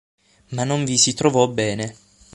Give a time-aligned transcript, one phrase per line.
[0.55, 1.95] Ma non vi si trovò bene.